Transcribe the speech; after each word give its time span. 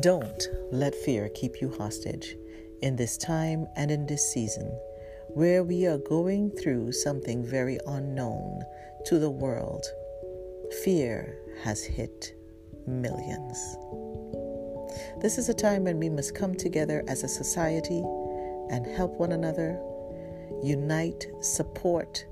Don't 0.00 0.48
let 0.72 0.94
fear 0.94 1.30
keep 1.30 1.62
you 1.62 1.74
hostage 1.78 2.36
in 2.82 2.96
this 2.96 3.16
time 3.16 3.66
and 3.76 3.90
in 3.90 4.06
this 4.06 4.30
season 4.30 4.66
where 5.28 5.64
we 5.64 5.86
are 5.86 5.96
going 5.96 6.50
through 6.50 6.92
something 6.92 7.42
very 7.42 7.78
unknown 7.86 8.62
to 9.06 9.18
the 9.18 9.30
world. 9.30 9.86
Fear 10.84 11.38
has 11.62 11.82
hit 11.82 12.34
millions. 12.86 13.76
This 15.22 15.38
is 15.38 15.48
a 15.48 15.54
time 15.54 15.84
when 15.84 15.98
we 15.98 16.10
must 16.10 16.34
come 16.34 16.54
together 16.54 17.02
as 17.08 17.22
a 17.22 17.28
society 17.28 18.02
and 18.70 18.86
help 18.86 19.18
one 19.18 19.32
another, 19.32 19.80
unite, 20.62 21.26
support 21.40 22.26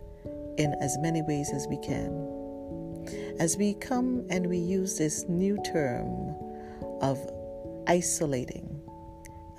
in 0.59 0.75
as 0.83 0.99
many 0.99 1.23
ways 1.23 1.51
as 1.55 1.67
we 1.69 1.79
can. 1.79 3.37
As 3.41 3.57
we 3.57 3.73
come 3.73 4.27
and 4.29 4.47
we 4.49 4.59
use 4.59 4.99
this 4.99 5.27
new 5.29 5.57
term 5.63 6.35
of 7.01 7.19
isolating, 7.87 8.81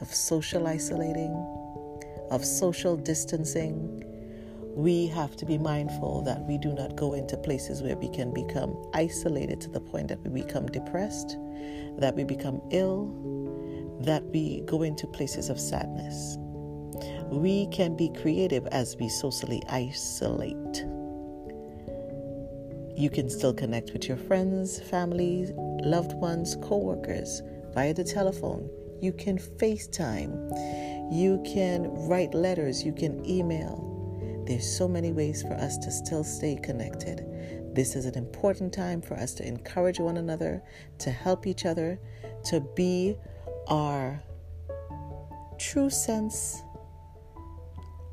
of 0.02 0.14
social 0.14 0.68
isolating, 0.68 1.34
of 2.32 2.44
social 2.44 2.98
distancing, 2.98 4.04
we 4.76 5.08
have 5.08 5.38
to 5.38 5.46
be 5.46 5.58
mindful 5.58 6.22
that 6.24 6.42
we 6.42 6.58
do 6.58 6.74
not 6.74 6.96
go 6.96 7.14
into 7.14 7.38
places 7.38 7.82
where 7.82 7.96
we 7.96 8.10
can 8.10 8.34
become 8.34 8.76
isolated 8.94 9.62
to 9.62 9.70
the 9.70 9.80
point 9.80 10.10
that 10.10 10.22
we 10.22 10.42
become 10.44 10.68
depressed, 10.68 11.38
that 11.98 12.14
we 12.16 12.26
become 12.26 12.62
ill, 12.72 13.08
that 14.02 14.24
we 14.26 14.62
go 14.66 14.84
into 14.84 15.08
places 15.08 15.50
of 15.50 15.60
sadness. 15.60 16.38
We 17.32 17.68
can 17.68 17.96
be 17.96 18.10
creative 18.10 18.68
as 18.68 18.98
we 19.00 19.08
socially 19.08 19.64
isolate. 19.70 20.86
You 22.98 23.10
can 23.10 23.30
still 23.30 23.54
connect 23.54 23.92
with 23.92 24.08
your 24.08 24.18
friends, 24.18 24.80
families, 24.80 25.52
loved 25.56 26.14
ones, 26.14 26.58
co 26.62 26.78
workers 26.78 27.42
via 27.76 27.94
the 27.94 28.04
telephone. 28.04 28.70
You 29.02 29.12
can 29.12 29.38
FaceTime. 29.38 31.14
You 31.14 31.44
can 31.46 31.90
write 32.08 32.34
letters. 32.34 32.84
You 32.84 32.94
can 32.94 33.24
email. 33.30 33.92
There's 34.48 34.66
so 34.66 34.88
many 34.88 35.12
ways 35.12 35.44
for 35.44 35.54
us 35.54 35.78
to 35.80 35.92
still 35.92 36.24
stay 36.24 36.56
connected. 36.56 37.26
This 37.76 37.96
is 37.96 38.06
an 38.06 38.16
important 38.16 38.74
time 38.74 39.02
for 39.02 39.16
us 39.16 39.34
to 39.36 39.46
encourage 39.46 40.00
one 40.00 40.18
another, 40.18 40.64
to 41.00 41.12
help 41.12 41.46
each 41.46 41.66
other, 41.66 42.00
to 42.46 42.62
be 42.76 43.18
our 43.68 44.24
true 45.58 45.90
sense 45.90 46.62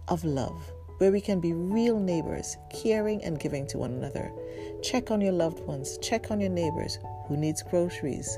of 0.09 0.25
love, 0.25 0.73
where 0.99 1.13
we 1.13 1.21
can 1.21 1.41
be 1.41 1.53
real 1.53 2.01
neighbors, 2.01 2.57
caring 2.71 3.23
and 3.23 3.39
giving 3.39 3.67
to 3.69 3.79
one 3.79 3.93
another. 3.93 4.33
Check 4.83 5.13
on 5.13 5.21
your 5.21 5.33
loved 5.33 5.61
ones, 5.61 5.97
check 5.99 6.33
on 6.33 6.41
your 6.41 6.51
neighbors 6.51 6.99
who 7.29 7.37
needs 7.37 7.63
groceries, 7.63 8.37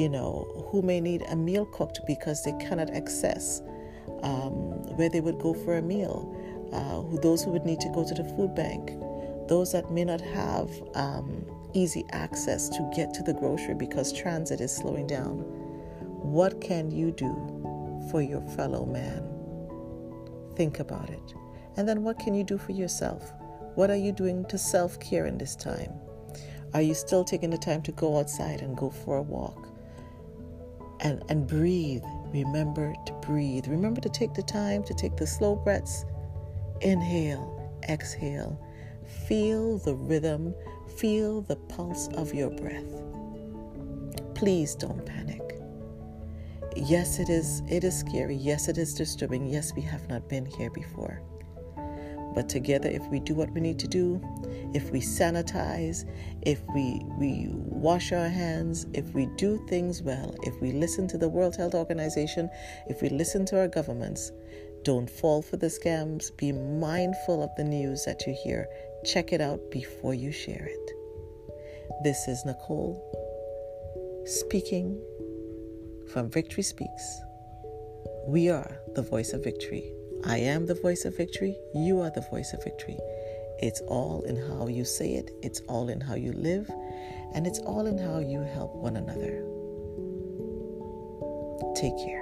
you 0.00 0.08
know, 0.08 0.66
who 0.70 0.80
may 0.80 0.98
need 0.98 1.22
a 1.28 1.36
meal 1.36 1.66
cooked 1.66 2.00
because 2.06 2.42
they 2.42 2.52
cannot 2.52 2.88
access 2.90 3.60
um, 4.22 4.52
where 4.96 5.10
they 5.10 5.20
would 5.20 5.38
go 5.38 5.52
for 5.52 5.76
a 5.76 5.82
meal 5.82 6.34
uh, 6.72 7.02
who, 7.02 7.18
those 7.20 7.44
who 7.44 7.50
would 7.50 7.66
need 7.66 7.80
to 7.80 7.90
go 7.90 8.02
to 8.02 8.14
the 8.14 8.24
food 8.24 8.54
bank, 8.54 8.92
those 9.46 9.72
that 9.72 9.90
may 9.90 10.04
not 10.04 10.22
have 10.22 10.70
um, 10.94 11.44
easy 11.74 12.06
access 12.12 12.70
to 12.70 12.90
get 12.96 13.12
to 13.12 13.22
the 13.22 13.34
grocery 13.34 13.74
because 13.74 14.10
transit 14.10 14.62
is 14.62 14.74
slowing 14.74 15.06
down. 15.06 15.40
What 16.22 16.62
can 16.62 16.90
you 16.90 17.10
do 17.10 18.06
for 18.10 18.22
your 18.22 18.40
fellow 18.56 18.86
man? 18.86 19.22
Think 20.56 20.80
about 20.80 21.10
it. 21.10 21.34
And 21.76 21.86
then 21.86 22.02
what 22.04 22.18
can 22.18 22.34
you 22.34 22.44
do 22.44 22.56
for 22.56 22.72
yourself? 22.72 23.34
What 23.74 23.90
are 23.90 23.96
you 23.96 24.12
doing 24.12 24.46
to 24.46 24.56
self 24.56 24.98
care 24.98 25.26
in 25.26 25.36
this 25.36 25.54
time? 25.56 25.92
Are 26.72 26.80
you 26.80 26.94
still 26.94 27.24
taking 27.24 27.50
the 27.50 27.58
time 27.58 27.82
to 27.82 27.92
go 27.92 28.18
outside 28.18 28.62
and 28.62 28.76
go 28.76 28.88
for 28.88 29.18
a 29.18 29.22
walk? 29.22 29.69
And, 31.00 31.22
and 31.28 31.46
breathe. 31.46 32.04
Remember 32.32 32.94
to 33.06 33.12
breathe. 33.26 33.66
Remember 33.68 34.00
to 34.00 34.08
take 34.08 34.34
the 34.34 34.42
time 34.42 34.84
to 34.84 34.94
take 34.94 35.16
the 35.16 35.26
slow 35.26 35.56
breaths 35.56 36.04
Inhale, 36.80 37.70
exhale. 37.88 38.58
Feel 39.26 39.78
the 39.78 39.94
rhythm, 39.94 40.54
feel 40.96 41.42
the 41.42 41.56
pulse 41.56 42.08
of 42.14 42.32
your 42.32 42.50
breath. 42.50 43.02
Please 44.34 44.74
don't 44.74 45.04
panic. 45.04 45.58
Yes, 46.76 47.18
it 47.18 47.28
is 47.28 47.62
it 47.68 47.84
is 47.84 47.98
scary. 47.98 48.36
Yes, 48.36 48.68
it 48.68 48.78
is 48.78 48.94
disturbing. 48.94 49.46
Yes, 49.46 49.74
we 49.74 49.82
have 49.82 50.08
not 50.08 50.28
been 50.28 50.46
here 50.46 50.70
before. 50.70 51.20
But 52.34 52.48
together 52.48 52.88
if 52.88 53.06
we 53.08 53.20
do 53.20 53.34
what 53.34 53.50
we 53.52 53.60
need 53.60 53.78
to 53.80 53.88
do, 53.88 54.20
if 54.72 54.90
we 54.90 55.00
sanitize, 55.00 56.08
if 56.42 56.60
we 56.74 57.00
we 57.18 57.48
wash 57.50 58.12
our 58.12 58.28
hands, 58.28 58.86
if 58.94 59.12
we 59.14 59.26
do 59.36 59.64
things 59.68 60.02
well, 60.02 60.34
if 60.42 60.60
we 60.60 60.72
listen 60.72 61.08
to 61.08 61.18
the 61.18 61.28
World 61.28 61.56
Health 61.56 61.74
Organization, 61.74 62.48
if 62.86 63.02
we 63.02 63.08
listen 63.08 63.44
to 63.46 63.58
our 63.58 63.68
governments, 63.68 64.32
don't 64.84 65.10
fall 65.10 65.42
for 65.42 65.56
the 65.56 65.66
scams. 65.66 66.34
Be 66.36 66.52
mindful 66.52 67.42
of 67.42 67.50
the 67.56 67.64
news 67.64 68.04
that 68.04 68.26
you 68.26 68.34
hear. 68.44 68.66
Check 69.04 69.32
it 69.32 69.40
out 69.40 69.60
before 69.70 70.14
you 70.14 70.32
share 70.32 70.66
it. 70.70 70.90
This 72.02 72.28
is 72.28 72.44
Nicole 72.46 72.96
speaking 74.24 74.98
from 76.12 76.30
Victory 76.30 76.62
Speaks. 76.62 77.20
We 78.26 78.48
are 78.48 78.78
the 78.94 79.02
voice 79.02 79.32
of 79.32 79.44
victory. 79.44 79.92
I 80.24 80.38
am 80.38 80.66
the 80.66 80.74
voice 80.74 81.04
of 81.04 81.16
victory. 81.16 81.56
You 81.74 82.00
are 82.00 82.10
the 82.10 82.20
voice 82.20 82.52
of 82.52 82.62
victory. 82.62 82.98
It's 83.58 83.80
all 83.82 84.22
in 84.22 84.36
how 84.36 84.68
you 84.68 84.84
say 84.84 85.14
it, 85.14 85.30
it's 85.42 85.60
all 85.68 85.88
in 85.88 86.00
how 86.00 86.14
you 86.14 86.32
live, 86.32 86.70
and 87.34 87.46
it's 87.46 87.58
all 87.58 87.86
in 87.86 87.98
how 87.98 88.18
you 88.18 88.40
help 88.40 88.74
one 88.74 88.96
another. 88.96 89.44
Take 91.76 91.96
care. 91.98 92.19